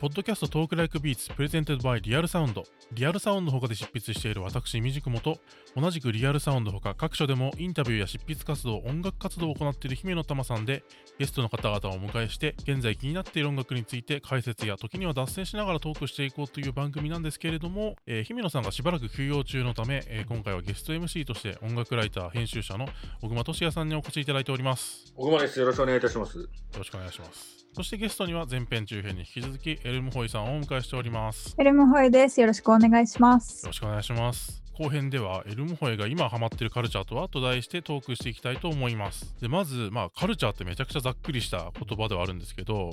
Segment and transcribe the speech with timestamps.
[0.00, 5.40] Podcast Talk Like Beats presented by Real Sound。Real Sound ほかで執筆している私、みじくもと、
[5.74, 10.84] 同じく Real Sound ほか各所でもインタビューや執筆活動、音楽活動を行っている姫乃たまさんで、
[11.18, 22.86] ゲストの方々をお迎えして、現在気になっている音楽について解説や時には脱線しながらトークしていこうという番組なんですけれども、えー、姫乃さんがしばらく休養中のため、えー、今回はゲスト MC として音楽ライター、編集者の
[23.20, 25.12] 小熊俊哉さんにお越しいただいております。
[25.16, 25.58] 小熊です。
[25.58, 26.38] よろしくお願いいたします。
[26.38, 27.58] よろしくお願いします。
[27.78, 31.54] そしてゲストには前編中編に引き続きエルムホイさんをお迎えしております。
[31.58, 32.38] エルムホイです。
[32.42, 33.64] よろしくお願いします。
[33.64, 34.62] よろしくお願いします。
[34.78, 39.34] 後編ではエルムホイが今ハマってるカルチャーとはと題してトークしていきたいと思います。
[39.40, 42.90] でまず、まあ、カルチャーってめちゃくちゃざっくりした言葉ではあるんですけど、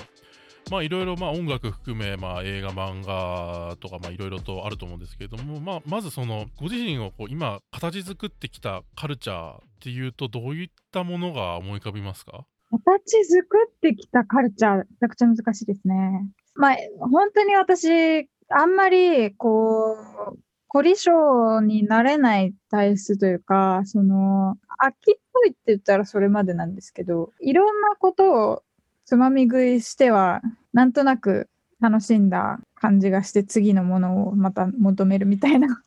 [0.71, 12.45] まあいろいろまあ音楽含め、まあ、映画漫画とかまあいろいろとあると思うんですけれども、まあ、まずそのご自身をこう今形作ってきたカルチャーっていうとどういったものが思い浮かびますか？
[12.71, 16.25] 形作ってきたカルチャー、めちゃくちゃ難しいですね。
[16.55, 19.97] まあ、本当に私、あんまり、こ
[20.33, 28.63] う、凝り性になれない体質というか、その、飽きっぽいって言ったらそれまでなんですけど、いろんなことを
[29.05, 30.41] つまみ食いしては、
[30.73, 35.81] なんとなく楽しんだ感じがして、次のものをまた求めるみたいな。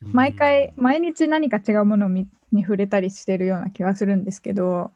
[0.00, 2.28] 毎回、毎日何か違うものに
[2.62, 4.90] 触れたりしてるような気がするんですけど、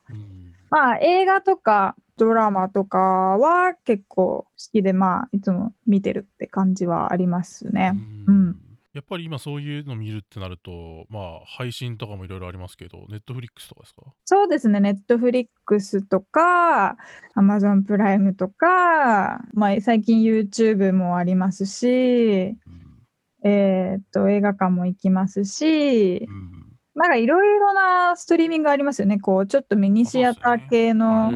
[0.71, 7.95] まあ映画とかドラマとかは結構好きで、まあいつも見てるって感じはありますね。
[8.27, 8.57] うん、
[8.93, 14.03] やっぱり今そういうの見るってなると、まあ配信とかもいろいろありますけど、ネットフリックスとかですか？
[14.25, 16.97] そうですね、ネットフリックスとか、
[17.35, 26.58] アマゾンプライムとか、まあ最近 YouTube もありますし、うん、えっと、映画館も行きますし、うん
[26.99, 29.19] なんかいろいろなストリーミングありますよね。
[29.19, 31.33] こう、ちょっとミニシアター系の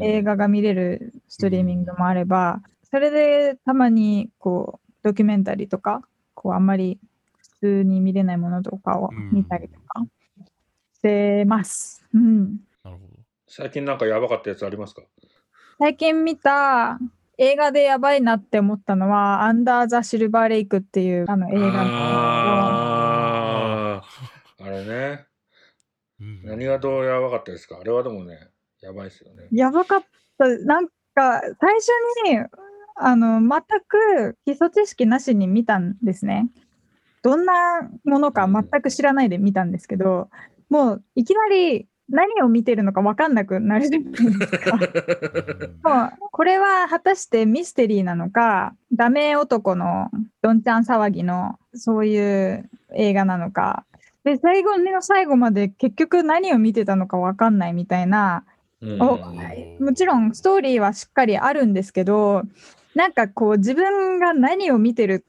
[0.00, 6.02] 映画が見れるストリーミングもあれば、それでたまにこう、ドキュメンタリーとか、
[6.34, 6.98] こう、あんまり
[7.38, 10.04] 普通に見れないものとかを見たりとか
[10.94, 12.04] してます。
[12.14, 12.58] うん。
[12.84, 13.00] なるほど。
[13.48, 15.02] 最近なんかやばかったやつありますか？
[15.78, 16.98] 最近見た
[17.38, 22.75] 映画でやばいなって思ったのは、アンダー・ザ・シルバー・レイクっていうあの映画あ
[24.76, 25.26] れね。
[26.20, 27.78] うん、何がどうやばかったですか？
[27.80, 28.38] あれはでもね、
[28.80, 29.48] やばいですよね。
[29.52, 30.04] やばかっ
[30.38, 30.46] た。
[30.64, 31.88] なんか、最初
[32.30, 32.38] に、
[32.96, 33.50] あの、全
[33.86, 36.48] く基礎知識なしに見たんですね。
[37.22, 37.52] どんな
[38.04, 40.30] ものか全く知らないで見たんですけど、
[40.70, 44.76] もういきなり何を見てるのか分かんなくなるじゃないですか。
[45.82, 50.10] もうこれは果たしてミステリーなのか、ダメ男の
[50.40, 52.18] どんちゃん騒ぎのそうい
[52.52, 53.84] う映画なのか、
[54.26, 58.44] で、最後の最後まで結局何を見てたのか分かんないみたいな、
[58.80, 62.42] もちろんストーリーはしっかりあるんですけど、
[62.96, 65.24] なんかこう自分が何を見てる、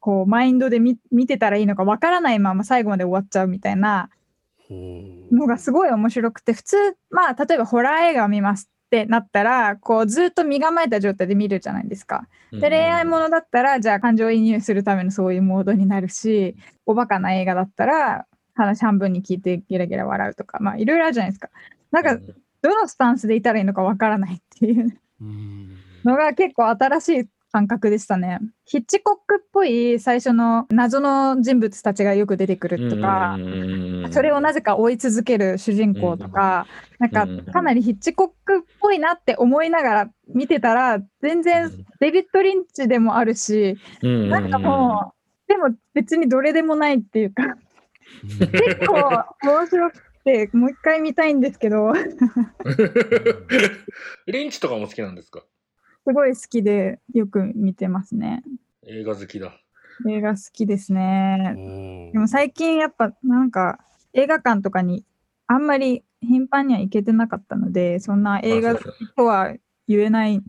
[0.00, 4.10] こうマインドで見てたらいいのか分からないまま最後まで終わっちゃうみたいな
[4.68, 6.76] のがすごい面白くて、普通、
[7.08, 12.28] まあ例えばホラー映画を見ますってなったら、こうずっと身構えた状態で見るじゃないですか。
[12.52, 21.50] で、恋愛ものだったら、じゃあ感情移入するためのそういうモードになるし、おバカな映画だったら、話半分に聞いてゲラゲラ笑うとか、まあいろいろあるじゃないですか。
[21.90, 22.16] なんか、
[22.62, 24.98] どのスタンスでいたらいいのかわからないっていう
[26.04, 28.38] のが結構新しい感覚でしたね。
[28.66, 33.38] ヒッチコックっぽい最初の謎の人物たちがよく出てくるとか、
[34.10, 36.66] それをなぜか追い続ける主人公とか、
[36.98, 43.78] なんかかなりヒッチコックっぽいなって思いながら見てたら、全然デビッド・リンチでもあるし、
[44.28, 45.14] なんかも
[45.48, 47.56] う、でも別にどれでもないっていうか
[48.52, 51.94] 結構面白くて、 もう一回見たいんですけど。
[54.26, 55.42] リンチとかも好きなんですか？
[56.06, 58.44] すごい好きで、よく見てますね。
[58.86, 59.60] 映画好きだ。
[60.08, 62.10] 映画好きですね。
[62.12, 63.80] でも最近やっぱなんか
[64.12, 65.02] 映画館とかに
[65.48, 68.78] あんまり頻繁には行けてなかったので、そんな映画
[69.16, 69.52] とは
[69.88, 70.40] 言えない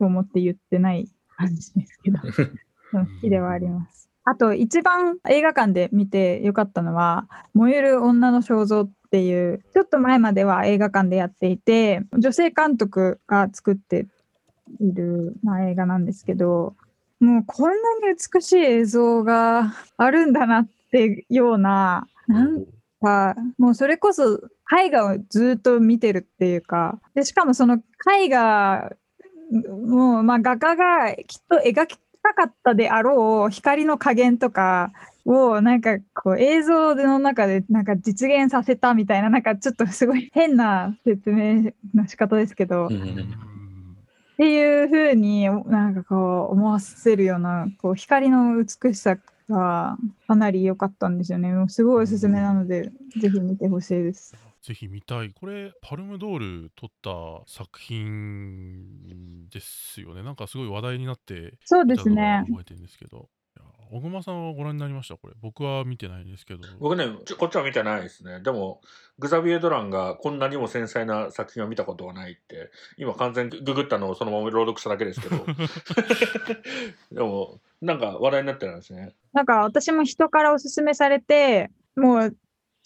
[0.00, 2.18] と思って言ってない感じですけど、
[2.90, 4.10] 好きではあります。
[4.24, 14.08] あと一番映画館で見てよかったのは、燃える女の肖像っていう、ちょっと前までは映画館でやっていて、女性監督が作って
[14.80, 16.74] いる、まあ、映画なんですけど、
[17.20, 17.74] もうこんな
[18.08, 22.64] に美しい映像があるんだなってような、なん
[23.00, 24.40] か、もうそれこそ
[24.80, 27.80] 絵画をずっと見てるっていうか、でしかもその
[28.20, 28.96] 絵画
[29.50, 34.92] もう、まあ、画家がきっと描きたかったであろう光の加減とか
[35.24, 42.88] をなんかこう映像の中でなんか実現させたみたいななんかちょっとすごい変な説明の仕方ですけど、
[44.36, 49.16] っていうふうになんかこう思わせるようなこう光の美しさ
[49.48, 49.96] が
[50.26, 51.54] かなり良かったんですよね。
[51.68, 54.36] すごいおすすめなので、ぜひ見てほしいです。
[54.62, 55.30] ぜひ見たい。
[55.30, 60.22] これ、パルムドール撮った作品ですよね。
[60.22, 62.44] なんかすごい話題になってそうですね。
[62.48, 63.30] 覚えてるんですけど。
[63.90, 65.16] 小熊さんはご覧になりました？
[65.16, 65.34] これ。
[65.40, 66.60] 僕は見てないんですけど。
[66.80, 67.06] 僕ね、
[67.38, 68.40] こっちは見てないですね。
[68.40, 68.80] でも、
[69.18, 75.46] グザビエ・ドランがこんなにも繊細な作品を見たことはないって、今完全ググったのをそのまま朗読しただけですけど。
[77.12, 79.14] でも、なんか話題になってるんですね。
[79.32, 82.36] なんか私も人からおすすめされて、もう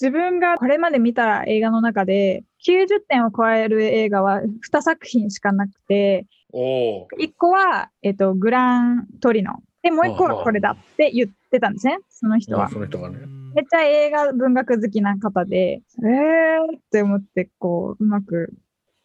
[0.00, 9.62] 自分がこれまで見た映画の中で90点を超える映画は2作品しかなくて、お1個は、えっと、グラントリノ。
[9.82, 12.68] で、もう1個はこれだって言ってたんですね、その人は。
[12.68, 13.18] その人がね。
[13.54, 18.52] めっちゃ映画文学好きな方で、えーって思って、こう、うまく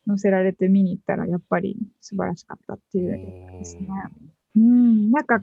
[0.07, 3.87] 載せられて見に行ったら、やっぱり素晴らしかったっていうですね。
[4.55, 5.41] うん、なんか、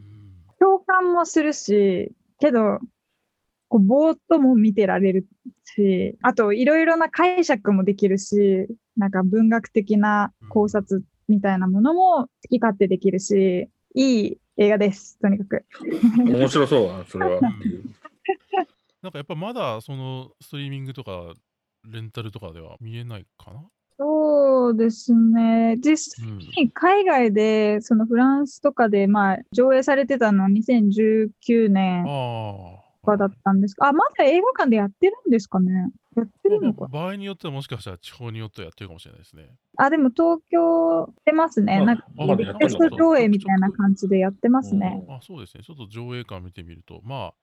[0.58, 2.78] 共感もするし、けど、
[3.68, 5.26] こうぼーっとも見てられる
[5.64, 8.68] し、あといろいろな解釈もできるし、
[8.98, 15.64] なんか文学的な考察みたいなものも好き勝手できるし、いい映画です、とにかく。
[16.18, 17.40] 面白そうな、それは。
[19.02, 21.34] なんかやっぱまだそのストリーミングとか
[21.84, 23.64] レンタルとかでは見えないかな？
[23.98, 25.76] そうですね。
[25.78, 26.26] 実際
[26.64, 32.04] に海外で、そのフランスとかで、まあ、上映されてたのは2019年
[33.04, 33.88] かだったんですか？
[33.88, 35.90] あ、まだ映画館でやってるんですかね？
[36.16, 36.86] やってるのか？
[36.86, 39.50] 場合によってはもしかしたら地方によってはやってるかもしれないですね。
[39.76, 41.84] あ、でも東京出ますね。
[41.84, 42.04] なんか
[42.60, 45.04] テスト上映みたいな感じでやってますね。
[45.08, 45.64] あ、そうですね。
[45.64, 47.34] ちょっと上映館見てみると、まあ、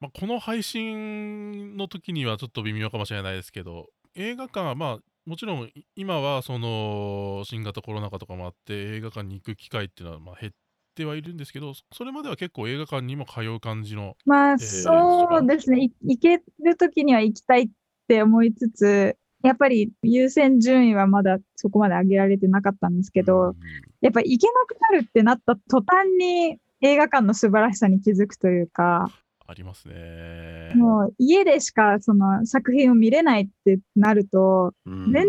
[0.00, 10.52] まあ、この配信の時にはちょっと微妙かもしれないですけど、映画館はまあ、もちろん今はその新型コロナ禍とかもあって映画館に行く機会っていうのはまあ減っ
[10.94, 14.16] てはいるんですけど、それまでは結構映画館にも通う感じの。
[14.24, 15.90] まあ、そうですね。
[16.02, 17.68] 行けるときには行きたいっ
[18.08, 23.54] て思いつつ、やっぱり優先順位はまだそこまで上げられてなかったんですけど、
[24.00, 29.10] やっぱ行けなくなるってなった途端に映画館の素晴らしさに気づくというか、
[29.50, 30.72] ありますね。
[30.76, 35.24] もう家でしかその作品を見れないってなると、全然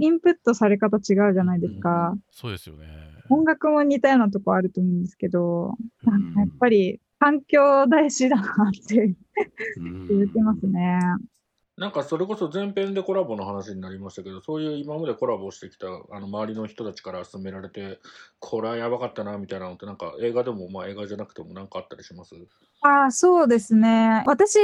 [0.00, 2.16] インプットされ方違うじゃないですか。
[2.32, 2.86] そうですよね。
[3.30, 8.46] 音楽も似たようなとこあると思うんですけど、なんかやっぱり環境大事だなっ
[8.88, 9.14] て
[9.78, 10.98] 言ってますね。
[11.78, 17.98] なんかそれこそ前編でコラボの話になりましたけど、そういう今までコラボしてきたあの周りの人たちから勧められて、
[18.40, 22.34] これはやばかったなみたいなのって、なんか映画でも、まあ映画じゃなくてもなんかあったりします？
[22.82, 24.22] ああ、そうですね。
[24.26, 24.58] 私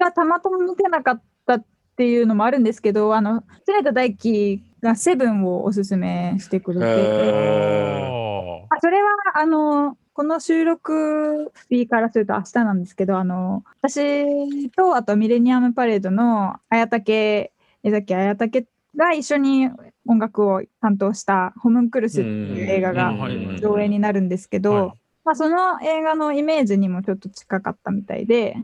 [0.00, 1.64] がたまたま見てなかったっ
[1.96, 19.70] ていうのもあるんですけど、あの、常田大輝がセブンをおすすめしてくれて、あそれは、あの、この収録日からすると明日なんですけど、あの、私と、あとミレニアムパレードの綾竹、江崎綾竹が一緒に
[20.06, 23.12] 音楽を担当したホムンクルスっていう映画が
[23.58, 28.56] 上映になるんですけど、まあ、その映画のイメージにもちょっと近かったみたいで、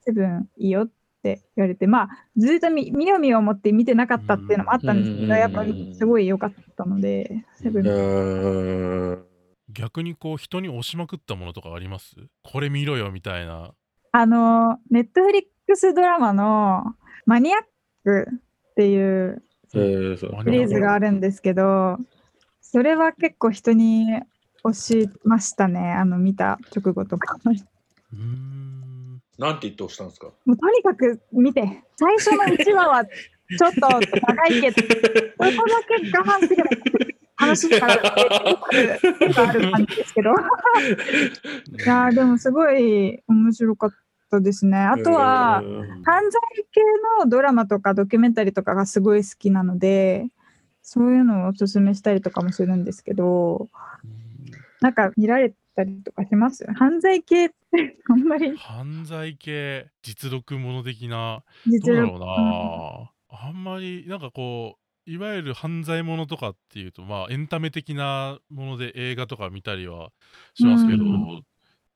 [0.00, 0.88] セブンいいよっ
[1.22, 9.27] て言われて、まあ、ずっと見見よう見よう思って見てなかったっていうのもあったんですけど、やっぱりすごい良かったので、セブン。
[9.78, 12.16] 逆にこう人に押しまくったものとかあります？
[12.42, 13.70] これ見ろよみたいな。
[14.10, 16.82] あの、ネットフリックスドラマの
[17.26, 17.60] マニアッ
[18.04, 21.96] クっていうシリーズがあるんですけど、
[22.60, 24.06] それは結構人に
[24.64, 27.36] 押しましたね、あの見た直後とか。
[28.12, 29.22] うん。
[29.38, 30.26] なんて言って押したんですか？
[30.44, 31.62] もうとにかく見て、
[31.94, 34.88] 最初の1話はちょっと長いけど、そ
[35.38, 36.70] こだけ我慢すれば
[37.48, 40.30] 話から結構ある感じですけど。
[40.32, 43.90] いやでもすごい面白かっ
[44.30, 44.78] たですね。
[44.78, 45.62] あとは、
[46.04, 46.40] 犯罪
[46.72, 46.80] 系
[47.20, 50.28] のドラマとかドキュメンタリーとかがすごい好きなので、
[50.82, 53.68] そういうのをおすすめしたりとかもするんですけど、
[54.80, 58.56] なんか見られたりとかします犯罪系ってあんまり。
[58.56, 63.10] 犯罪系、実録もの的な、どうだろうな。
[63.30, 70.10] あんまり、なんかこう、いわゆる犯罪ものとかっていうと、まあ、エンタメ的なもので映画とか見たりは
[70.52, 71.04] しますけど、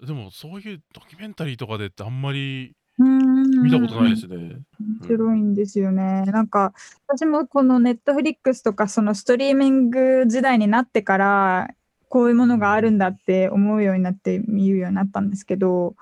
[0.07, 4.37] でもそういうドキュメンタリーとかでってあんまり見たことないですね。
[4.37, 4.63] 面
[5.07, 6.23] 白いんですよね。
[6.23, 6.73] なんか
[7.07, 11.69] 私もこのネットフリックスとかそのストリーミング時代になってから
[12.09, 15.95] こういうものがあるんだって思うようになって見るようになったんですけど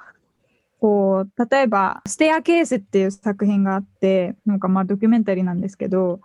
[0.81, 6.21] こう例えば「ステアケース」っていう作品があってなんかまあドキュメンタリーなんですけど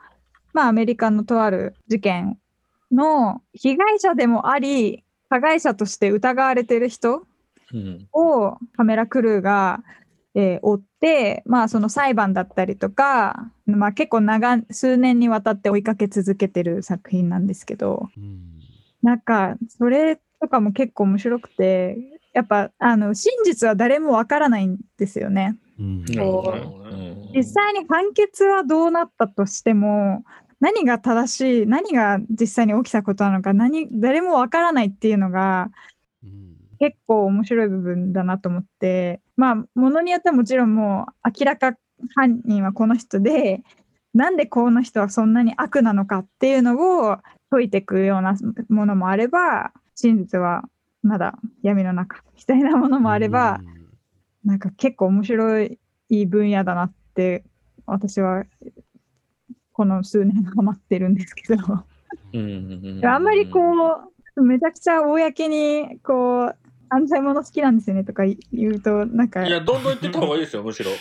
[0.55, 2.39] まあ、アメリカのとある事件
[2.89, 7.27] の被害者でもあり、加害者として疑われてる人
[7.73, 8.07] うん。
[8.13, 9.83] をカメラクルーが、
[10.33, 18.07] えー追って、まあ、その裁判だったりとか、まあ、結構長数年にわたって追いかけ続けてる作品なんですけど。
[18.15, 18.61] うん。
[19.03, 21.97] なんかそれとかも結構面白くて
[22.33, 25.57] やっぱあの真実は誰もわからないんですよね。
[25.79, 26.05] うん。
[27.35, 30.23] 実際に判決はどうなったとしても
[30.59, 35.69] 何が正しい何が実際に起きたことなのか何誰もわからないっていうのが
[36.23, 36.55] うん。
[36.79, 41.77] 結構面白い部分だなと思ってまあものによってはもちろんもう明らか
[42.15, 43.61] 犯人はこの人で
[44.13, 47.17] なんでこの人はそんなに悪なのかっていうのを
[47.49, 48.35] 解いていくような
[48.69, 50.63] ものもあれば真実は
[51.03, 53.61] まだ闇の中みたいなものもあれば、
[54.43, 57.43] なんか結構面白い分野だなって
[57.85, 58.43] 私は
[59.75, 61.83] この数年ハマってるんですけど。
[62.33, 63.59] うんうんうんあんまりこ
[64.35, 66.55] う、めちゃくちゃ公に、こう、
[66.89, 70.91] 犯罪者好きなんですよねとか言うと、なんか、いや、どんどん言ってった方がいいですよ、むしろ。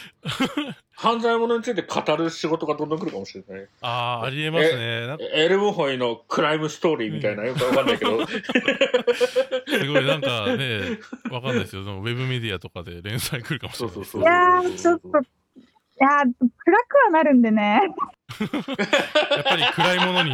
[0.96, 3.68] 犯罪者について語る仕事がどんどん来るかもしれない。
[3.80, 5.16] ああ、ありえますね。
[5.34, 8.26] エルムホイのクライムストーリーみたいな、よくわかんないけど。
[8.26, 10.98] すごいなんかね、
[11.30, 11.82] わかんないですよ。
[11.82, 15.10] ウェブメディアとかで連載来るかもしれないいやー、ちょっと、
[16.00, 17.80] いやー、暗くはなるんでね。
[18.40, 20.30] やっぱり暗いものに。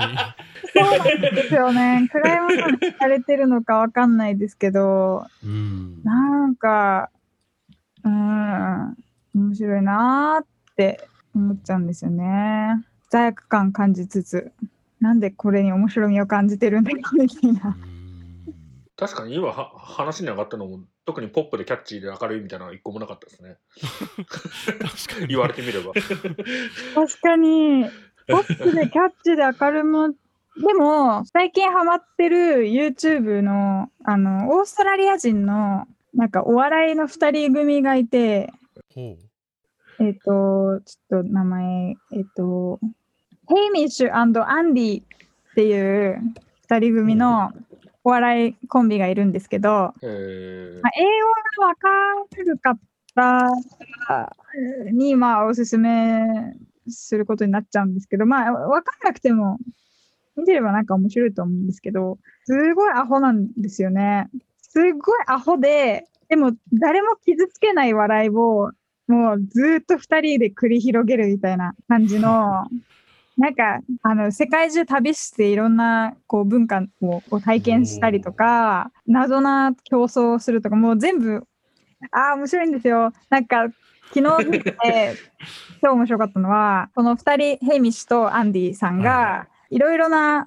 [0.75, 2.09] そうなんですよね。
[2.11, 6.03] 暗いものにされてるのかわかんないですけど、うん。
[6.03, 7.11] なんか、
[8.05, 8.97] うーん、
[9.35, 12.83] 面白いなーって思っちゃうんですよね。
[13.11, 14.53] 罪悪感感じつつ、
[15.01, 17.77] なんでこれに面白みを感じてるんだろうみたいな。
[18.97, 23.57] 確かに今は話に上がったのも、特にポップでキャッチーで明るいみたいなのは一個もなかったですね。
[24.79, 25.27] 確かに。
[25.27, 25.93] 言われてみれば。
[26.95, 27.85] 確かに、
[28.29, 30.15] ポップでキャッチで明るも、で
[30.75, 38.53] も、最近ハマってる YouTube の、あの、オーストラリア人の、なんかお笑いの二人組がいて、
[38.95, 39.17] ほ
[39.99, 42.79] えっ、と、ちょっと名前、えっ、と、
[43.49, 45.05] ヘイミッシュアンディっ
[45.57, 46.23] ていう
[46.63, 47.53] 二人組の
[48.05, 51.89] お笑いコンビがいるんですけど、えーまあ、英語がわか
[52.45, 52.79] る方
[54.93, 56.27] に、まあ、おすすめ
[56.89, 59.59] することになっちゃうんですけど、まあ、わかんなくても、
[60.37, 64.31] 見てればなんか面白いと思うんですけど、すごいアホなんですよね。
[64.63, 68.71] すごいアホで、でも誰も傷つけない笑いを、
[69.09, 72.67] もうずーっと二人で繰り広げるみたいな感じの、
[73.37, 81.45] なんか、あの、世界中旅していろんな、こう、文化をを体験したりとか、謎な競争をするとか、もう全部、
[82.11, 83.13] ああ、面白いんですよ。
[83.31, 83.69] なんか、
[84.13, 84.75] 昨日見て、
[85.83, 90.45] 超面白かったのは、この二人、ヘイミッシュとアンディさんが、いろいろな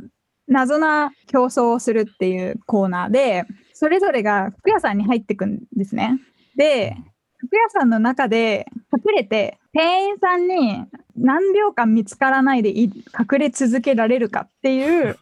[0.47, 6.19] 謎な競争をするっていうコーナーで、それぞれが服屋さんに入ってくんですね。
[6.55, 7.12] で、服
[7.57, 15.17] 屋さんの中で隠れて、店員さんに何秒間見つからないでい隠れ続けられるかっていう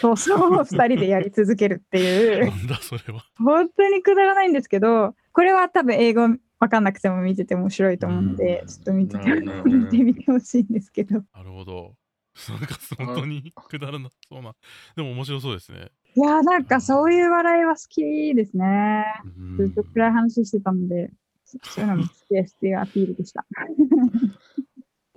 [0.00, 2.50] 競争を2人でやり続けるっていうう。
[2.50, 3.24] なんだそれは。
[3.38, 6.28] 本当にくだらないんですけどこれは多分英語
[6.58, 9.30] わかんなくても見てて面白いと思うのでうんちょっと見てて
[9.68, 11.94] 見てみてほしいんですけどなるほど。
[12.50, 14.54] なんか本当にくだらなそうな。
[14.94, 15.90] でも面白そうですね。
[16.16, 19.04] いやーなんかそういう笑いは好きですね
[19.38, 21.10] うんずっと暗い話してたので
[21.62, 23.44] そういうのも好きですっていうアピールでした。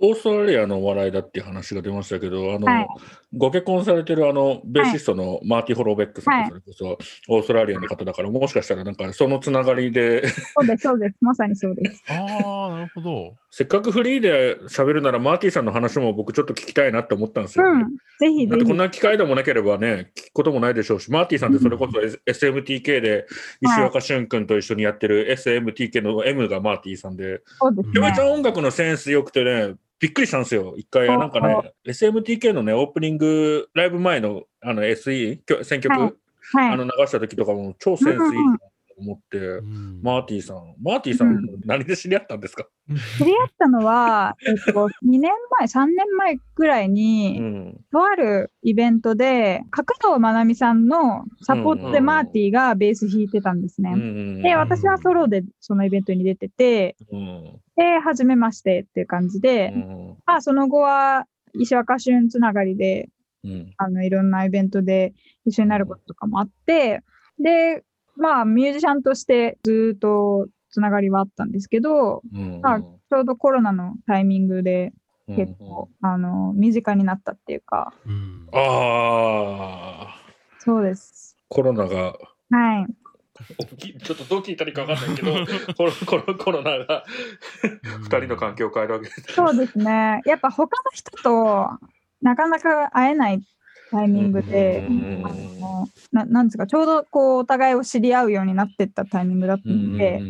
[0.02, 2.88] オーストラリアのお笑いだっていう話が出ましたけど、あの、はい。
[3.36, 11.16] ご結婚されてるあの、ベーシストのマーティ・ホローベックさんそれこそ、オーストラリアの方だから、もしかしたらなんかそのつながりで、そうですそうです。
[11.20, 12.02] まさにそうです。
[12.08, 13.34] ああ、なるほど。
[13.50, 17.96] せっかくフリーで喋るならマーティさんの話も僕ちょっと聞きたいなって思ったんですよ、ねうん。
[18.18, 18.48] ぜひぜひ。
[18.48, 23.26] だってこんな機会でもなければね、聞くこともないでしょうし、マーティさんってそれこそ SMTK で
[23.60, 28.00] 石若俊君と一緒にやってる SMTK の M がマーティさんで、そうですね。
[28.00, 30.74] めちゃめちゃ音楽のセンス良くてね、びっくりしたんですよ。
[30.76, 36.12] 一回、なんかね、SMTK のね、オープニング、ライブ前のあの SE、選曲、はい。
[36.52, 36.72] はい。
[36.72, 38.69] あの流した時とかも超センスいいなと
[39.00, 40.00] 思って、うん。
[40.02, 41.60] マーティさん、マーティさん、うん。
[41.64, 42.66] 何で知り合ったんですか、
[43.18, 47.80] 知り合ったのは、 えっと、2年前、3年前ぐらいうに、ん。
[47.90, 53.92] とあるイベントで、角藤まなみさんのサポートでうんマーティがベース弾いてたんですね。
[53.94, 57.60] うんで、私はソロでそのイベントに出てて、うん。
[57.76, 63.08] で、初めましてっていう感じで、うんまあ、その後は石若俊つながりで、
[63.44, 63.72] うん。
[63.76, 65.14] あの、いろんなイベントで
[65.46, 67.02] 一緒になることとかもあって、
[67.38, 67.82] で、
[68.20, 74.92] まあ、ミュージシャンとしてずっとつながりはあったんですけど、うんまあちょうどコロナのタイミングで、
[75.26, 77.92] 結構、あの身近になったっていうか。
[78.06, 78.46] うん。
[78.52, 80.16] ああ、
[80.58, 81.36] そうです。
[81.48, 82.14] コロナが、
[82.50, 82.86] はい。
[84.04, 87.04] ちょっとどう聞いたらいいか分かんないけど、コロコロコロナが
[87.82, 89.32] 2人の関係を変えるわけです。
[89.32, 90.20] そうですね。
[90.24, 91.68] やっぱ他の人と
[92.22, 93.42] なかなか会えない
[93.90, 100.20] タイミングで、うんあのななんですかちょうどこうお互いを知り合うようになってったタイミングだったので、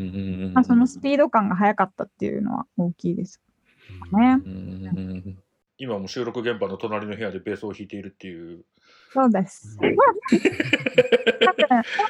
[0.52, 3.40] まあ、そのスピード感が速かったっていうのは大きいです
[4.12, 4.40] ね。
[4.44, 5.38] うん
[5.82, 8.64] 今も収録現場の隣の部屋でベースを弾いているっていう。
[9.14, 9.78] そうです。
[9.78, 9.96] 多分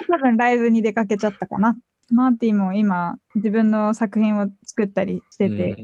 [0.09, 1.77] 多分ライブに出かけちゃったかな。
[2.11, 5.77] マーティも今自分の作品を作ったりしてて、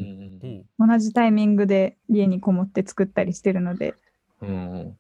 [0.81, 3.95] 同じタイミングで家にこもって作ったりしてるので、
[4.43, 4.97] うん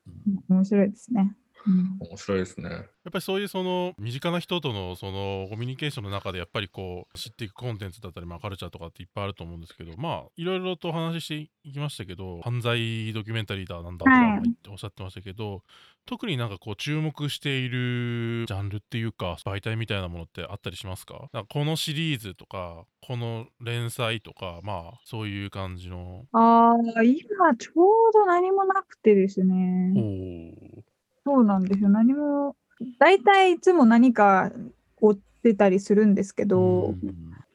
[0.49, 1.37] 面白いですね。
[1.67, 2.69] うん面白いですね。
[2.71, 15.63] やっぱりそういうその身近な人とのそのコミュニケーションの中でやっぱりこう知っていくコンテンツだったり、まあ、カルチャーとかっていっぱいあると思うんですけどまあいろいろとお話ししていきましたけど犯罪ドキュメンタリーだなんだとかおっしゃってましたけど、
[16.05, 21.29] 特になんかこう注目しているジャンルっていうか媒体みたいなものってあったりしますか？
[21.33, 26.25] なんかこのシリーズとかこの連載とかまあそういう感じの。
[26.33, 30.85] ああ、今ちょうど何もなくてですおね。
[31.27, 31.89] ーそうなんですよ。
[31.89, 32.57] 何も、
[32.99, 34.53] 大体いつも何か
[35.01, 36.95] 追ってたりするんですけど、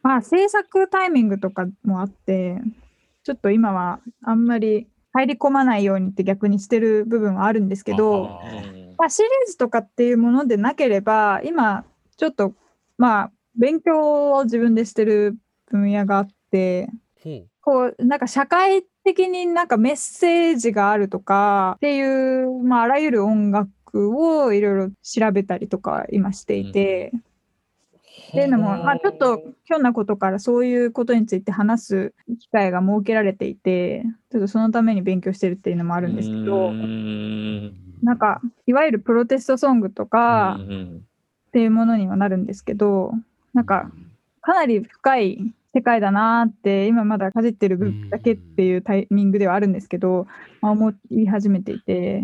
[0.04, 2.62] まあ制作タイミングとかもあって、
[3.24, 8.42] ちょっと今はあんまり入り込まないようにって逆にしてる部分はあるんですけど、
[8.98, 11.86] まあ、シリーズとかっていうものでなければ、今
[12.18, 12.54] ちょっと
[12.98, 15.38] まあ勉強を自分でしてる
[15.68, 16.90] 分野があって、
[17.62, 23.70] こうなんか社会的になんかメッセージがあるとかっていう、まあ、あらゆる音楽
[24.18, 27.12] をいろいろ調べたりとか今していて、
[28.30, 37.74] っていうのも、まあ、ちょっとひょんなことからそういうことについて話す機会が設けられていてちょっとそのために勉強してるっていうのもあるんですけど、うん。
[38.04, 41.06] なんかいわゆるプロテストソングとかうん
[41.52, 43.12] っていうものにはなるんですけど
[43.54, 43.92] なんか
[44.40, 50.28] かなり深い世界だなーって今まだかじってる部分だけっていうタイミングではあるんですけど、
[50.62, 52.24] まあ、思い始めていて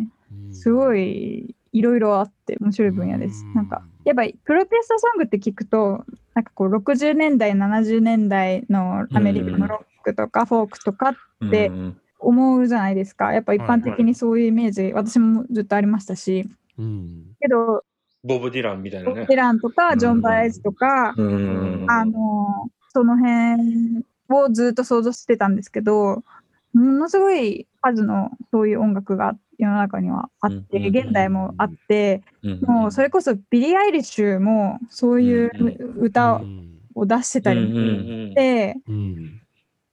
[0.52, 3.46] すごいいろいろあって面白い分野です。
[3.56, 13.34] なんかやっぱりプロテストソングって聞くとなんかこう60年代70年代のアメリカのロックとかフォークとかでうん思うじゃないですか。
[13.34, 16.50] やっぱ一般的にそういうイメージ、私もずっとありましたし。
[16.78, 17.36] うん。
[17.40, 17.84] けど
[18.24, 19.14] ボブ・ディランみたいなね。
[19.14, 19.28] ボブ。
[19.28, 21.86] ディランとかジョーン・バエズとか、うん。
[21.88, 26.24] あのその辺をずっと想像してたんですけど
[26.74, 35.52] ものすごい数のそういう音楽が世の中にはあってうん現代もあってうんもうそれこそビリー・アイリッシュもそういう
[36.00, 36.42] 歌
[36.96, 39.42] を出してたりしてうん。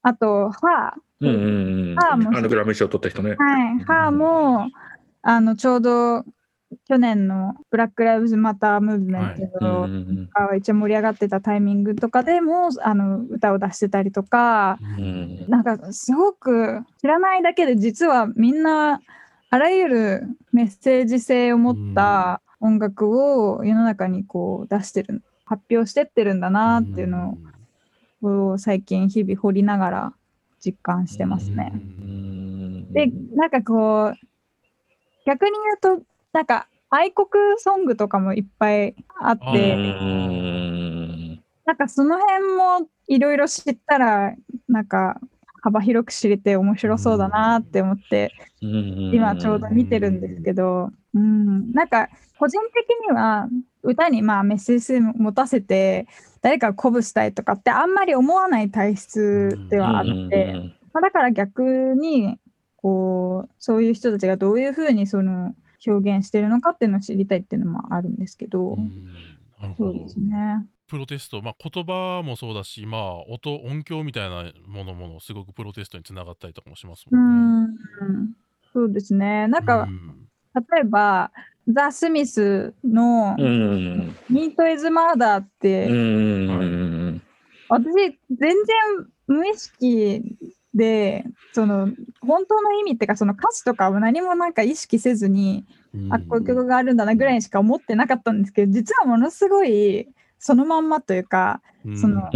[0.00, 2.16] あと「ハー。
[2.16, 3.32] ものグラミー賞を取った人ね。
[3.32, 3.36] ー」。
[3.36, 4.70] はい「ハーも
[5.20, 6.24] あのちょうど
[6.87, 9.88] 去年のブラック・ライブズ・マター・ムーブメント
[10.49, 15.47] が一応盛り上がってたタイミングとかでもあの歌を出してたりとかうん。
[15.49, 19.01] なんかすごく知らないだけで実はみんな
[19.51, 27.38] あらゆるメッセージ性を持った音楽を世の中にこう出してる発表してってるんだなっていうの
[28.23, 30.12] を最近日々掘りながら
[30.64, 31.73] 実感してますね。
[31.73, 32.92] うん。
[32.92, 34.14] でなんかこう
[35.27, 37.28] 逆に言うとなんか愛国
[37.59, 41.42] ソングとかもいっぱいあっあてうん。
[41.66, 44.35] なんかその辺もいろいろ知ったら
[44.68, 45.18] なんか
[45.62, 53.48] 幅広く知れて面白そうだなって思って今ちょうど見てるんですけど、うん、なんか個人的には
[53.83, 56.07] 歌にまあメッセージ性持たせて
[56.42, 60.52] 誰かを鼓舞したいとかってあんまり思わない体質ではあって、
[60.92, 61.62] まあ、だから逆
[61.96, 62.38] に
[62.76, 65.54] こうそういう人たちがどういうふうにその
[65.87, 68.76] 表現してるのかっていうのを知りたいっていうのもあるんですけど、
[69.60, 70.66] なるほどそうですね。
[70.87, 77.72] プロテスト、まあ、言葉もそうだし、まあ、音音響みたいなものもすごくプロテストにつながったりとかもしますうもんね。
[77.72, 78.37] ん
[78.72, 79.48] そうですね。
[79.48, 81.32] なんか、うん例えば、
[81.66, 87.22] ザ・スミスのうんミート・イズ・マーダーって、うん
[87.68, 87.92] 私、
[88.30, 88.56] 全然
[89.26, 90.37] 無意識
[90.74, 91.88] で、その、
[92.20, 95.64] 本当の意味っていうか、その歌詞とかを何もなんか意識せずに、
[96.10, 100.08] あ、こういう曲があるんだなぐらいにしか思ってなかったんですけど、実はものすごい、
[100.38, 101.62] そのまんまというか、
[102.00, 102.30] その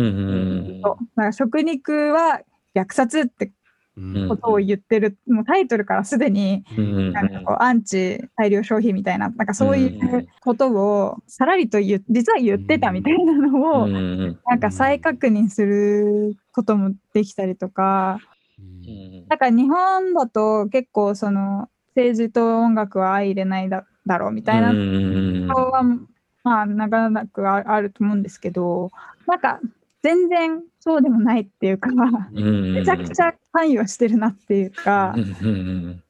[1.16, 2.40] なんか食肉は
[2.74, 3.50] 虐殺って
[3.98, 4.28] うん。
[4.28, 18.18] ことを言ってる、もうタイトルからすでに、うんなんかこうアンチ大量消費みたいな、なんかそういうことをさらりと言う実は言ってたみたいなのを、なんか再確認することもできたりとか、
[18.58, 19.28] うん。
[19.28, 24.72] だから日本だと結構その政治と音楽は相入れないだだろうみたいな
[25.54, 25.82] 顔は
[26.42, 28.90] まあなかなかああると思うんですけど
[29.26, 29.60] なんか
[30.02, 32.74] 全然そうでもないっていうかうん。
[32.74, 35.14] めちゃくちゃ関与してるなっていうか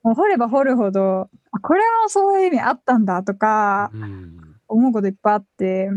[0.03, 4.39] もう掘れば掘るほどあこれもそういう意味あったんだとかうん。
[4.71, 5.91] 思うこといっぱいあって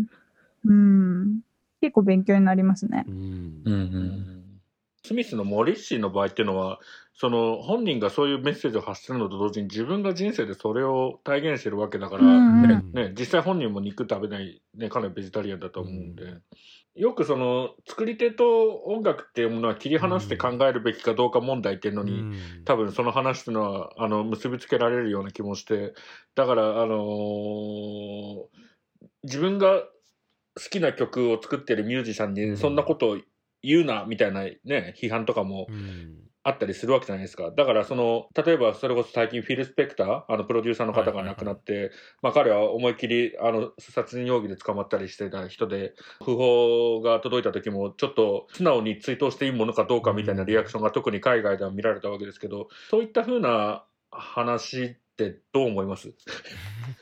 [0.65, 1.41] うん。
[1.81, 3.05] 結構勉強になりますね。
[3.07, 4.40] うんうんうん
[5.03, 6.79] スミスのモリッシーの場合っていうのは
[7.13, 12.67] その本人がそういうメッセージを発するのと同時に自分が人生でそれを体現してるわけだから、うんうん。
[12.93, 16.35] ねね、実際本人も肉食べない、ね、かなりベジタリアンだと思うんで、
[16.95, 22.35] よくその作り手と音楽っていうものは切り離して考えるべきかどうか問題っていうのに、うん。
[22.65, 25.93] 多分その話っていうのはあの結びつけられるような気もして。
[26.35, 28.61] だからあのー
[29.23, 29.81] 自分が
[30.55, 33.17] 好きな曲を作ってるミュージシャンうんにそんなことを
[33.63, 36.17] 言うなみたいなね批判とかもうん。
[36.43, 37.51] あったりするわけじゃないですか。
[37.55, 41.91] だからその例えばそれこそ最近フィル・スペクターあのプロデューサーの方が亡くなって、
[42.23, 56.11] まあ、彼は思いっきりあの殺人容疑で捕まったりしてた人で訃報が届いた時もちょっと素直に追悼していいものかどうかみたいなリアクションが特に海外では見られたわけですけどそういった風な話ってどう思います？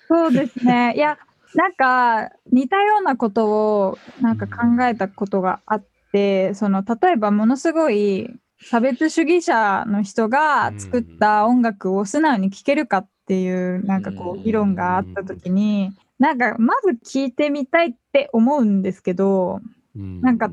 [0.09, 0.95] そうですね。
[0.97, 1.17] いや、
[1.55, 8.29] なんか似たようなことをなんか考えたことがあって、その例えばものすごい
[8.61, 19.61] 差別主義者の人が作った音楽を素直に聴けるかっていうなんかこう議論があった時に、なんかまず聴いてみたいって思うんですけど、
[19.95, 20.21] うん。
[20.21, 20.51] なんか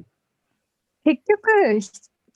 [1.05, 1.81] 結局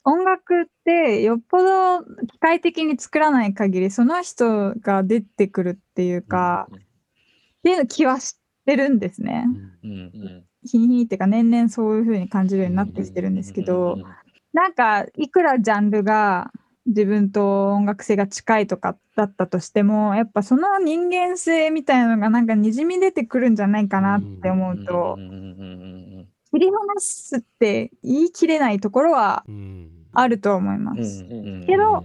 [0.05, 6.79] 音楽ってよっぽど機械的に作らない限りその人が出てくるっていうか、っ
[7.63, 9.45] ていう気はしてるんですね。
[9.85, 13.99] うんうん日に日にっていうか年々そういう風に感じるようになってきてるんですけど、
[14.53, 16.51] なんかいくらジャンルが
[16.87, 25.47] 自分と音楽性が近いとかだったとしてもやっぱその人間性みたいなのがなんかにじみ出てくるんじゃないかなって思うとうんうんうんう
[26.23, 29.91] ん切り離すって言い切れないところはうん。
[30.13, 31.23] あると思いまうんす。
[31.23, 31.65] うん。
[31.67, 32.05] けど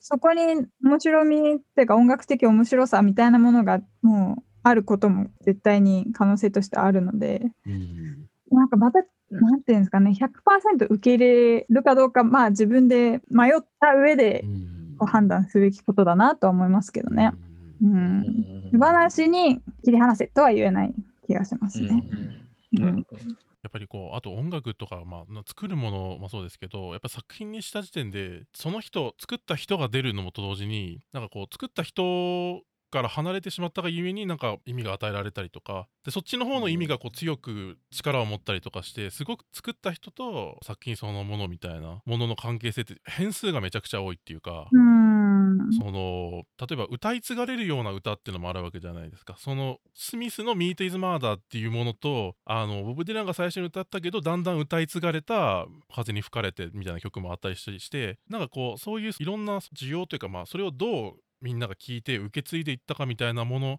[0.00, 8.28] そこに面白みっていうか音楽的面白さみたいなものがもうあることも絶対に可能性としてあるのでうん。
[8.50, 9.00] なんかまた
[9.30, 14.44] なんていうんですかね100%受け入れるかどうかまあ自分で迷った上で
[15.04, 17.32] 判断すべきことだなとは思いますけどね。
[17.82, 20.94] うん、手放しに切り離せとは言えない
[21.26, 22.02] 気がしますね。
[22.78, 23.06] うん。
[23.62, 35.88] やっぱりこうあと音楽とか、まあ、な作るものもそうですけどやっぱ作品にした時点でその人作った人が出るのもと同時になんかこう作った人から離れてしまったがゆえになんか意味が与えられたりとか。
[36.04, 44.68] でそっちの方の意味がこう強く力を持ったりとかしてすごく作った人と作品そのものみたいなものの関係性って変数がめちゃくちゃ多いっていうか。
[44.70, 45.16] うん。
[45.72, 49.36] その例えば歌い継がれるような歌っていうのもあるわけじゃないですか。
[49.38, 61.14] そのスミスの「Meet is Murder」っていうものとあのボブ・ディランが最初に歌ったけどだんだん歌い継がれた「風に吹かれて」みたいな曲もあったりしたりしてなんかこうそういういろんな需要というかまあそれをどう
[61.46, 63.78] みんなが聞いて受け継いでいったかみたいなもの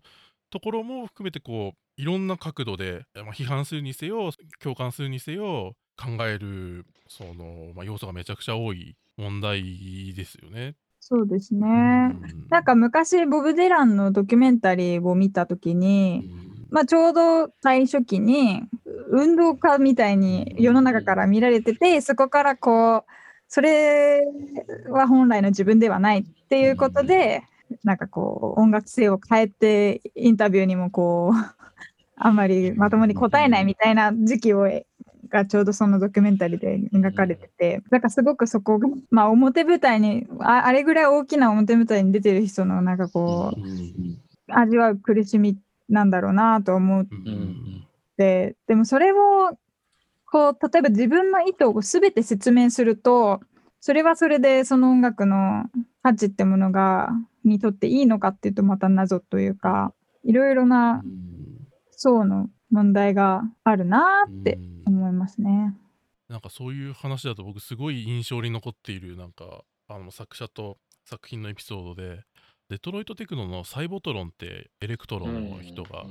[0.49, 4.31] ところも含めてこういろんな角度で、まあ、批判するにせよ
[4.63, 10.75] 共感するにせよ考えるその、まあ、要素がめちゃくちゃ多い問題ですよね。
[11.01, 11.67] そうですね。
[11.67, 16.29] うんなんか昔ボブ・ディランのドキュメンタリーを見た時に、
[16.69, 18.63] まあ、ちょうど最初期に
[19.09, 23.11] 運動家みたいに世の中から見られててそこからこう
[23.49, 24.21] それ
[24.89, 27.43] は本来の自分ではないっていうことで
[27.83, 31.35] なんかこう音楽性を変えてインタビューにもこう
[32.15, 34.67] あんまりまともに答えないみたいな時期を
[35.29, 45.57] がちょうどそのドキュメンタリーで描かれててだからすごくそこが、まあ、表舞台にああれぐらい大きな表舞台に出てる人のなんかこう味わう苦しみ
[45.89, 47.05] なんだろうなと思っ
[48.17, 49.57] てでもそれを
[50.31, 53.41] こう例えば自分の意図を全て説明すると
[53.79, 55.65] それはそれでその音楽の
[56.03, 57.09] 価値ってものが
[57.47, 61.03] にとっていいのかっていうとまた謎というかいろいろな
[61.91, 65.75] 層の問題があるなって思いますね。
[66.27, 72.23] なんかそういう話だと僕すごい印象に残っているなんかあの作者と作品のエピソードで
[72.69, 76.03] デトロイトテクノのサイボトロンってエレクトロの人が、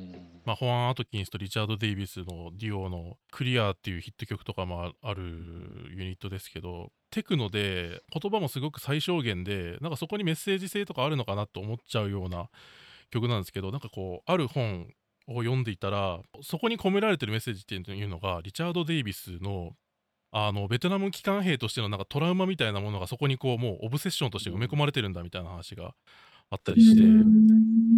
[0.46, 5.22] まあ、ホアン・アトキンスとリチャード・デイビスのデュオの「クリア」っていうヒット曲とかもある
[5.90, 12.50] ユニットですけどテクノで言葉もすごく最小限でなんかそこにメッセージ性とかあるのかなと思っちゃうような
[13.10, 14.86] 曲なんですけどなんかこうある本
[15.26, 19.70] を読んでいたらそこに込められてるメッセージっていうのがリチャード・デイビスの
[20.30, 25.94] あのベトナム機関兵としてのなんかトラウマみたいなものがそこにこうもうオブセッションとして埋め込まれてるんだみたいな話が
[26.50, 27.00] あったりして、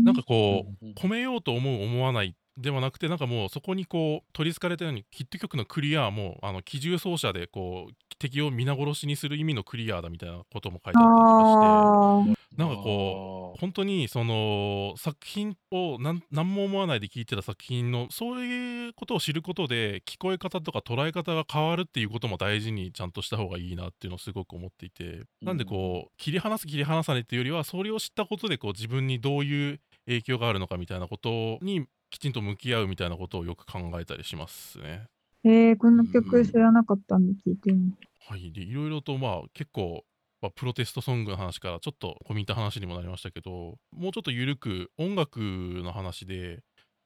[0.05, 0.93] なんかこううん。
[0.93, 12.39] 褒めようと思う思わないではなくてなんかもうそこにこう取りつかれたようにヒット曲のクリアもあの機銃走者でこう敵を皆殺しにする意味のクリアだみたいなことも書いてあったりとかして。
[12.59, 16.23] なんかこ本当にその作品を何
[16.55, 35.07] も思わないで聞いてた作品のそういうことを知ることで聞こえ方とか捉え方が変わるっていうことも大事にちゃんとした方がいいなっていうのをすごく思っていてなんでこう切り離す切り離さないっていうよりはそれを知ったことでこう自分にどういう影響があるのかみたいなことにきちんと向き合うみたいなことをよく考えたりしますね。
[35.45, 37.93] えー、この曲知らなかったんで聞いてみ。
[38.29, 40.05] はい、でいろいろとまあ結構、
[40.43, 46.61] まあ、プロテストソングの話からちょっと込み入った話にもなりましたけどもうちょっと緩く音楽の話で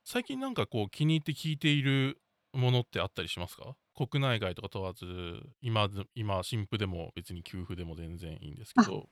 [0.05, 2.19] 最近なんかこう気に入って聴いている
[2.53, 3.75] ものってあったりしますか？
[3.95, 5.05] 国内外とか問わず
[5.61, 9.09] 今ず今新譜でも別に給付でも全然いいんですけど。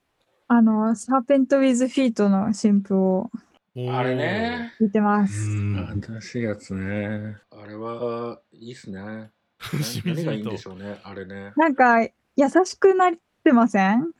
[0.53, 3.31] あの、サーペント・ウィズ・フィートの新譜を
[3.77, 4.73] あれね。
[4.81, 5.49] 聞いてまうす。
[5.49, 7.37] ん新しいやつね。
[7.51, 9.31] あれはいいっすね。
[10.05, 11.53] 何がいいんでしょうね、あれね。
[11.57, 12.11] なんか、優
[12.65, 13.13] しくなっ
[13.45, 14.11] てません？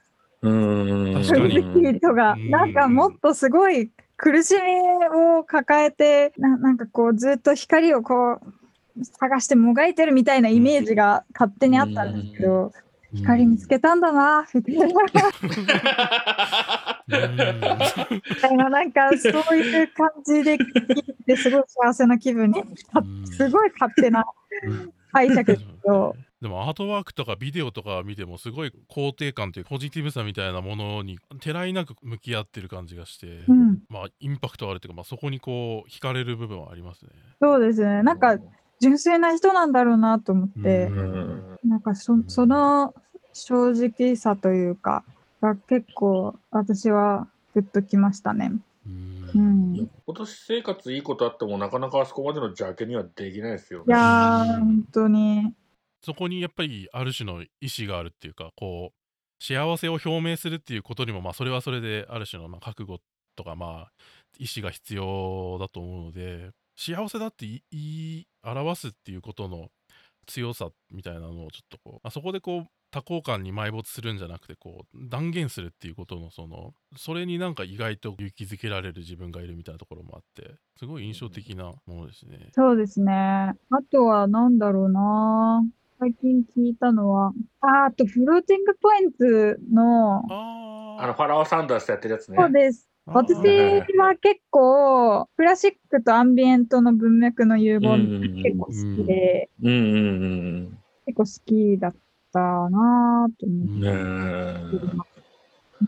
[0.43, 1.15] うん。
[1.15, 2.33] 確かにウィズ・フィートが。
[2.35, 4.61] うんなんかもっとすごい苦しみ
[5.39, 12.73] を抱えて、ななんかこうずっと光をこう探してもがいてるみたいなイメージが勝手にあったんですけど、
[13.15, 14.97] 光見つけたんだな、みたいな。
[17.11, 17.37] うん。
[17.37, 23.27] みたいな、なんかそういう感じで聞いて、すごい幸せな気分に、うん。
[23.27, 24.25] すごい勝手な
[25.13, 37.11] 解釈ですけど、でもアートワークとかビデオとか見てもすごい肯定感というかポジティブさみたいなものにてらいなく向き合ってる感じがして、うん、まあインパクトあるというか、まあ、そこにこう惹かれる部分はありますね。
[37.43, 38.03] そうですね。
[38.03, 38.39] なんか
[38.81, 41.59] 純粋な人なんだろうなと思って、ん。
[41.65, 42.95] なんかそその
[43.35, 45.05] 正直さというか、
[45.41, 48.53] が結構私はグッときましたね。
[48.87, 48.89] う
[49.39, 49.91] ん
[50.27, 53.87] 生活いいことあってもなかなかあそこまでの邪気にはできないですよね。
[53.89, 55.55] やー、本当に。
[56.03, 63.01] そこにやっぱりある種の意志があるっていうかこう幸せを表明するっていうことにもまあそれはそれである種のまあ覚悟
[63.37, 63.93] とかまあ
[64.39, 69.69] 意志が必要だと思うので幸せだって言い言い表すっていうことの
[70.27, 82.49] 強さみたいなのをちょっとこう、まあ、そこでこう多幸感に埋没するんじゃなくてこう断言するっていうことのそのそれになんか意外と勇気づけられる自分がいるみたいなところもあってすごい印象的なものですね。
[82.53, 83.13] そうですね。
[83.13, 83.55] あ
[83.91, 85.65] とはなんだろうな。
[86.01, 89.25] 最近聞いたのは、ああとフローティングポイント
[89.71, 92.39] の、ああの、ファラオ・サンダースやってるやつね。
[92.41, 92.89] そうです。
[93.07, 100.27] あ私は結構、クラシックとアンビエントの文脈の融合結構好きで、うんうんう
[100.63, 101.99] ん結構好きだった
[102.39, 103.79] なぁと思うん。
[103.79, 104.93] ってね。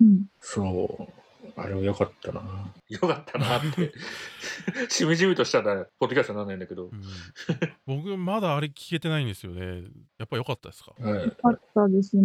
[0.00, 0.26] うん。
[0.40, 1.12] そう。
[1.56, 2.40] あれは良かったな。
[2.88, 3.92] 良かったなって。
[4.88, 6.86] しみじみとしたら、ポッドキャストにならないんだけどう。
[6.88, 6.90] ん
[7.86, 9.82] 僕まだあれ聞けてないんですよね。
[10.18, 10.92] やっぱ良かったですか？
[10.98, 11.24] はい。
[11.24, 12.24] よかったですね。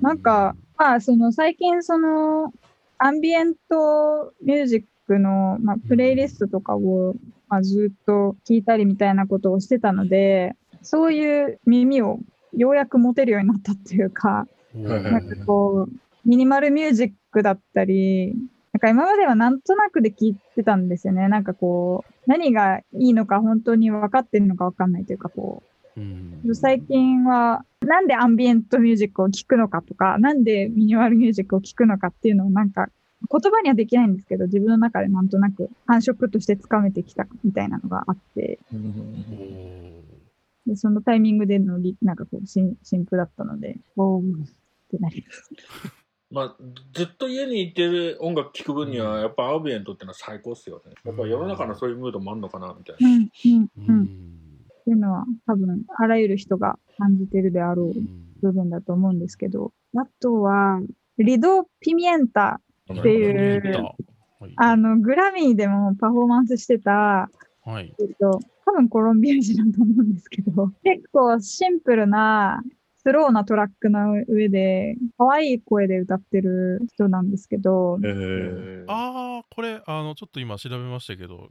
[0.00, 2.52] なんか、まあ、その最近その、
[2.98, 7.14] アンビエントミュージックの、まあ、プレイリストとかを、
[7.48, 12.20] まあ、ずっと聞いたりみたいなことをしてたので、そういう耳を
[12.56, 18.34] ようやく持てるようになったっていうか、はいなんかこう、ミニマルミュージックだったり、
[18.72, 21.28] なんか今まではなんとなくで聞いてたんですよね。
[21.28, 25.62] なんかこう、何がいいのか本当に分かってるのか分かんないというか、こ
[25.96, 26.00] う。
[26.00, 26.42] ん。
[26.50, 32.88] う、最近はなんでアンビエントミュージックを聴くのかとか、なんでミニマルミュージックを聴くのかっていうのをなんか、
[33.30, 38.80] 言葉にはできないんですけど、自分の中でなんとなく感触としてつかめてきたみたいなのがあって、おうん。
[38.80, 40.13] ー
[40.66, 44.24] でそのタイミングでのリ、なんかこう、新新譜だったので、おーっ
[44.90, 45.50] てなります。
[46.30, 46.56] まあ、
[46.92, 50.94] ずっと家にいてる音楽聴く分には、やっぱアンビエントってのは最高っすよね。
[51.04, 53.08] やっぱ世の中のそういうムードもあんのかな、みたいな。
[53.08, 54.04] うん、うん、ううん。
[54.04, 57.94] っていうのは多分あらゆる人が感じてるであろう
[58.42, 60.80] 部分だと思うんですけど、あとは、
[61.18, 62.60] リド・ピミエンタ、
[62.92, 63.62] っていう
[64.40, 67.30] はいあの、グラミーでもパフォーマンスしてた、
[67.64, 67.94] はい。
[67.98, 72.62] えっと、多分コロンビア人だと思うんですけど、 結構シンプルな、
[72.96, 81.50] スローなトラックの上で、可愛い声で歌ってる人なんですけど、えー、ああ、これ、あの、ちょっと今調べましたけど、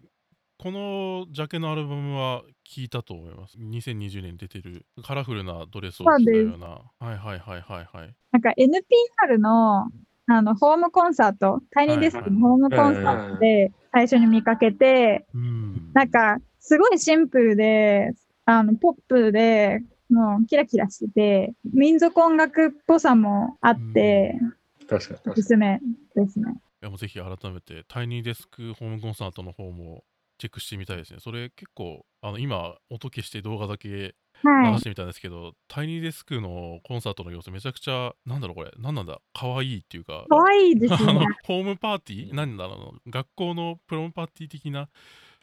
[0.58, 3.58] このジャケのアルバムは聞いたと思います。
[3.58, 6.68] 2020年に出てるカラフルなドレスを着たような。
[6.68, 8.16] はいはいはいはいはい。
[8.32, 9.88] なんか NPR の、
[10.28, 15.92] あの、ホームコンサート、タイニーデスクのホームコンサートで最初に見かけて、うん。
[15.94, 18.14] なんか、すごいシンプルで、
[18.46, 24.40] あの、ポップで、もうキラキラしてて、民族音楽っぽさもあって、
[24.88, 25.80] 確かに確かにおすすめ
[26.16, 26.46] ですね。
[26.82, 30.04] いやもうぜひ改めてタイニーデスクホームコンサートの方も
[30.38, 31.20] チェックしてみたいですね。
[31.22, 34.84] それ結構あの今音消して動画だけ流はいし。
[34.84, 39.20] てみたんですけど、タイニーデスクのコンサートの様子めちゃくちゃなんだろうこれなんなんだ？
[39.34, 41.28] 可愛いっていうかかわいいですあのね。
[41.46, 42.36] ホームパーティー？
[42.36, 43.10] なんだろう？
[43.10, 44.90] な学校のプロムパーティー的な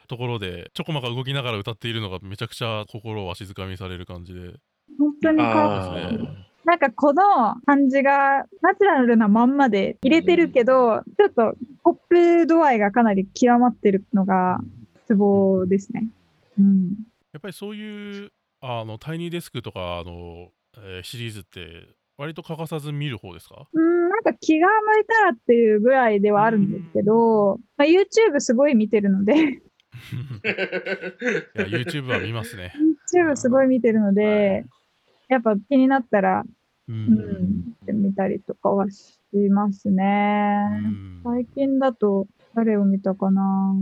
[0.07, 4.55] ところでちょこまか動きながら歌っているのがめちゃくちゃ心をわしづかみされる感じで
[4.99, 6.27] 本当にかわあそうですー
[6.63, 7.23] なんかこの
[7.65, 14.59] 感じがナチュラルなまんまで入れてるけど、ちょっとポップ度合いがかなり極まってるのが
[15.07, 16.07] ツボですね。
[16.59, 16.89] うん。
[17.33, 23.67] やっぱりそういうあのタイニーデスクとかあの、えーシリーズって割と欠かさず見る方ですか？
[23.73, 29.57] うん、なんか気が向いたらっていうぐらいではあるんですけど、まあ、YouTube すごい見てるので、 い
[31.55, 32.73] や YouTube は見ますね。
[33.13, 34.65] YouTube すごい見てるので、
[35.27, 36.43] やっぱ気になったら、
[36.87, 39.17] ううんん、見たりとかはし
[39.49, 40.67] ますね。
[40.83, 41.21] うん。
[41.23, 43.73] 最近だと、誰を見たかな？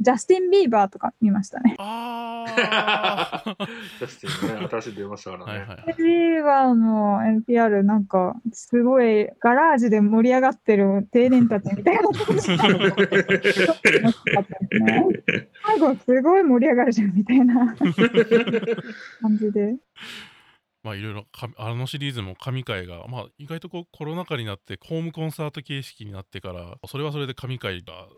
[0.00, 1.76] ジャスティン・ビーバーとか見ましたね。
[1.78, 3.54] あー
[3.98, 5.52] ジャスティンね、新しい出ましたからね。
[5.52, 5.94] はいはいはい。
[5.96, 12.68] ビーバーの NPR なんか、すごいガラージで盛り上がってる青年たちみたいな感じだった
[13.38, 13.64] です
[14.80, 15.04] ね。
[15.64, 17.74] 最後すごい盛り上がるじゃんみたいな
[19.22, 19.76] 感じで。
[20.82, 28.08] まあいろいろかあのシリーズも神回が、まあ、意外とこうコロナ禍になってホームコンサート形式になってからそれはそれで神回が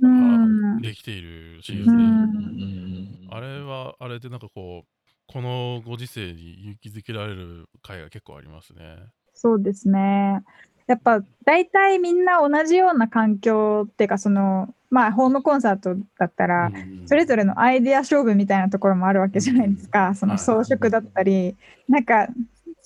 [0.81, 4.89] できているシリーうズで、んあれはあれでなんかこう
[5.27, 8.97] このご時世に勇気づけられる回が結構ありますね。
[9.35, 10.43] そうですね。
[10.87, 16.71] やっぱ大体みんな同じような環境っていうかそのまあホームコンサートだったら
[17.07, 20.15] それぞれのアイデア勝負みたいなところもあるわけじゃないですか。
[20.15, 21.57] その装飾だったり、
[21.89, 22.29] なんか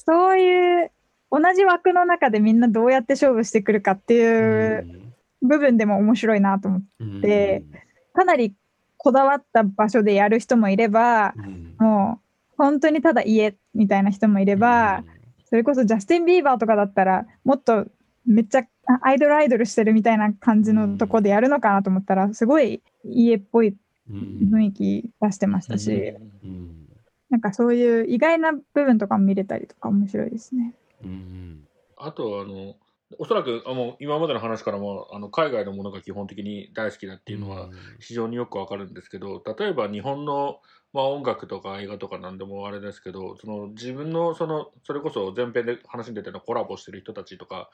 [0.08, 0.90] そういう
[1.30, 6.82] 同じ枠の中でみんなどうやって勝負してくるかっていう部分でも面白いなと思っ
[7.20, 7.62] て、で
[8.14, 8.54] かなり
[8.96, 11.34] こだわった場所でやる人もいれば、
[11.78, 15.04] もう本当にただ家みたいな人もいれば、
[15.44, 17.84] それこそジャスティン・ビーバーとかだったらもっと
[18.24, 18.64] めっちゃあ
[19.02, 23.76] アイドルアイドルしてるみたいな感じのとこでやるのかなと思ったらすごい家っぽい
[24.10, 24.48] うん。
[24.50, 26.87] 雰囲気出してましたし、うん
[27.30, 30.74] なんかそういう意外な部分とかも見れたりとか面白いですね。
[31.04, 32.76] うんあと、あの、
[33.18, 40.60] おそらくあの今までの話からもあの海外のものが基本的に大好きだっていうのは非常によくわかるんですけど例えば日本の、
[40.92, 47.70] まあ、音楽とか映画とかなんでもあれですけどその自分のそのそれこそ前編で話に出てたコラボしてる人たちとか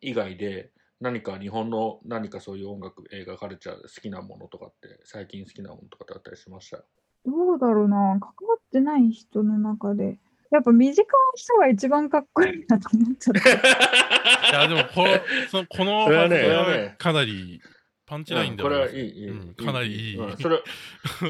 [0.00, 6.84] 以外で何か日本の何かそういう音楽映画カルチャーで好きなものとかって最近好きなものとかってあったりしました？
[7.24, 10.18] どうだろうな関わってない人の中で
[10.50, 13.50] やっぱ身近な人が一番かっこいいなと思っちゃった。
[14.58, 15.08] いやでもこの
[15.48, 17.62] そのこのねかなり
[18.04, 20.62] パンチラインでうんこれははいいいい、うんかなりいいうんそれ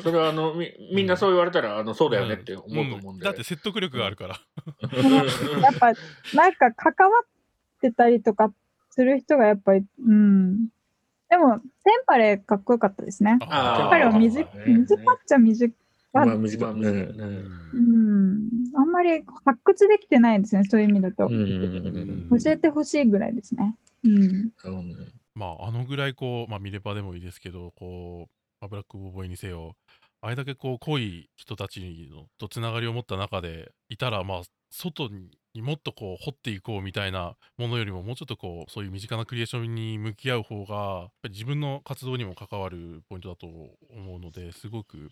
[0.03, 4.41] それはあのみみんなそう言われたらあのそうだよねって思うと思うんで、だって説得力があるから。
[5.63, 5.93] やっぱ
[6.35, 7.27] なんか関わっ
[7.81, 8.53] てたりとか
[8.91, 10.69] する人がやっぱり、うん。
[11.31, 13.39] でも、テンパレかっこよかったですね。
[13.41, 15.75] テンパレは短短っちゃ短い。
[16.13, 17.09] まあ短いねね
[17.73, 18.49] うん。
[18.75, 21.29] あんまり発掘できてないですね、そういう意味だと。
[21.29, 23.77] 教えてほしいぐらいですね。
[24.05, 24.51] うん。
[24.65, 24.95] あのね
[25.35, 29.77] まあ、あのぐらいこう、まあ、ミレパでもいいですけど、こう、まあブラックボーボーイにせよ、
[30.21, 45.11] あれだけこう濃い人たちのとつながりを持った中でいたら、まあ、外にもっとこう掘っていこうみたいなものよりも、もうちょっとこう、そういう身近なクリエーションに向き合う方が、自分の活動にも関わるポイントだと思うので、すごく、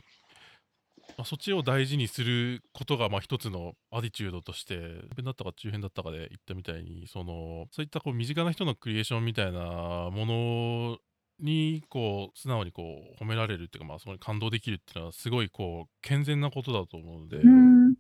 [1.16, 4.84] まあ、そっちを大事にすることがまあ一つのアディチュードとして前
[5.16, 10.98] 編だったか中編だったかで言ったみたいにそのそういったこう身近な人のクリエーションみたいなもの
[11.40, 12.82] にこう素直にこ
[13.18, 17.94] う褒められるっていうかまあそこに感動できるっていうのはすごいこう健全なことだと思うので、うん。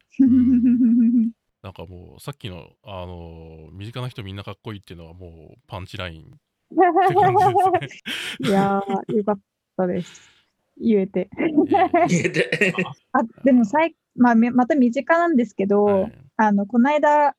[1.62, 8.48] なんかもうさっきのあの身近な人みんなかっこいいっていうのはもうパンチラインって感じですね。
[8.48, 9.40] いやー、よかっ
[9.76, 10.39] たです。
[10.78, 11.28] 言えて。
[12.08, 12.74] 言えて。
[13.12, 16.12] あ、でもさい、まあ、めまた身近なんですけど、はい。
[16.36, 17.34] あの、この間、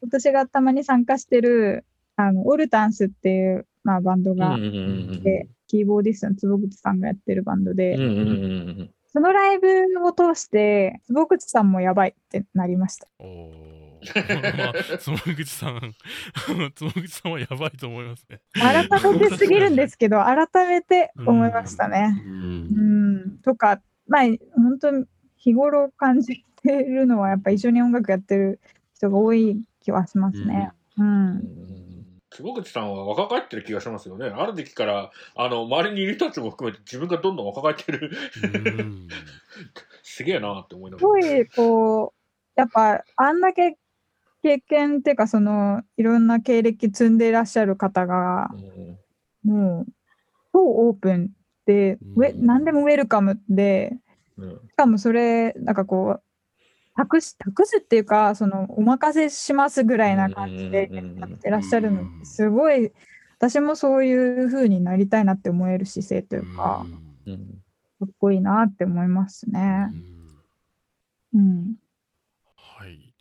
[0.00, 1.84] 私がたまに参加してる、
[2.16, 9.68] あの、オルタンスっていう、まあ、バンドがあって、キーボーディストの坪口さんがやってるバンドで、うんうんうんうんそのライブ
[10.04, 13.08] を通して、坪口さんもやばいってなりました。
[14.56, 15.94] まあ、つもぐちさん、
[16.74, 18.40] つもぐちさんはやばいと思いますね。
[18.54, 22.22] 改めてすぎるんですけど、改めて思いましたね。
[22.26, 24.22] ううんん、とか、まあ、
[24.54, 28.60] 本当に日頃感じてるのはやっぱ一緒に音楽やってる
[28.94, 30.70] 人が多い気はしますね。
[30.98, 31.42] うん。
[32.30, 34.26] 坪口さんは若返ってる気がしますよね。
[34.26, 38.10] ある時期から、あの、周りにいる人たちも含めて自分がどんどん若返ってる。
[38.42, 39.08] うん
[40.02, 43.76] すげえなって思いなすごい、こう、やっぱあんだけ
[44.46, 48.48] 経験っていうか、その、いろんな経歴積んでいらっしゃる方が、
[49.44, 49.50] うん。
[49.50, 49.86] もう、
[50.52, 51.30] 超オープン
[51.66, 52.46] で、うん。
[52.46, 53.98] 何でもウェルカムで、
[54.38, 54.60] うん。
[54.68, 56.22] しかもそれ、なんかこう、
[56.94, 62.92] 託し、託すっていうか、その、お任せしますぐらいな感じでやってらっしゃるのすごい、
[63.38, 66.86] 私もそういう風になりたいなって思える姿勢というか、
[67.26, 67.64] うん。
[67.98, 69.88] かっこいいなって思いますうね。
[71.34, 71.38] ん。
[71.38, 71.74] うん。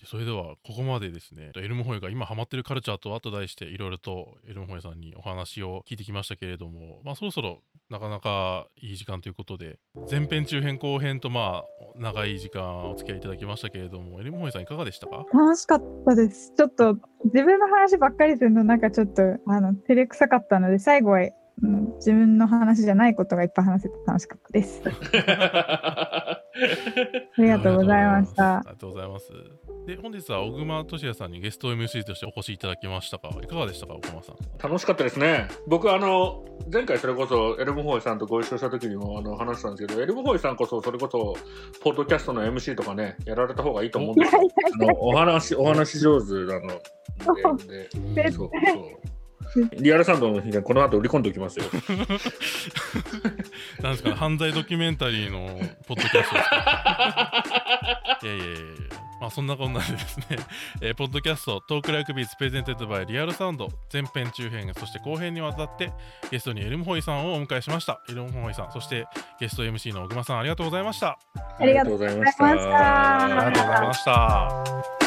[0.06, 9.78] それではここまでですねエルムホイが今ハマってるカルチャーとあと題していろいろとエルムホイさんにお話を聞いてきましたけれども、まあ、そろそろなかなかいい時間ということで
[10.10, 15.26] 前編中編後編とまあ長い時間お付き合いいただきましたけれどもエルムホイさんいかがでしたか？
[15.34, 16.53] 楽しかったです。
[16.58, 21.24] ちょっと自分の話ばっかりするのなんかちょっとあの照れくさかったので最後は、う
[21.68, 24.82] ん自分の話じゃないことがいっぱい話せて楽しかったです。
[24.86, 26.41] あ
[27.38, 28.62] りがとうございましたあ。
[28.66, 29.32] りがとうございます。
[29.86, 34.36] で、本日は小熊俊也さんにゲスト MC としてお越しいただきましたが、いかがでしたか、小熊さん？
[34.58, 35.48] 楽しかったですね。
[35.68, 41.36] 僕、あの、前回それこそエルムホイさんとご一緒した時にもあの話したんですけど、エルムホイさんこそそれこそ、
[41.84, 44.42] ポッドキャストの MC とかね、やられた方がいいと思うんですよ。
[44.74, 46.68] あのお話、お話上手なの
[47.58, 47.90] で、
[48.34, 48.52] そうそう。
[49.80, 51.66] リアルサウンドの日でこの後売り込んでおきますよ。
[53.84, 57.44] なんですかね、犯罪ドキュメンタリーのポッドキャストですか？
[58.24, 58.64] いやいやいやいや。
[59.20, 60.26] まあそんなこんなでですね、
[60.82, 65.91] えーポッドキャスト Talk Like Beats presented by Real Sound 前編中編そして後編にわたって
[66.32, 68.01] ゲストにエルムホイさんをお迎えしました。
[68.09, 69.07] エルムホイさんそして
[69.39, 71.18] ゲスト MC の小熊さんありがとうございました。
[71.59, 72.45] ありがとうございました。
[72.45, 75.05] ありがとうございました